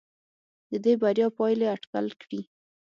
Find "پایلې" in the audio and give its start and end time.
1.37-1.65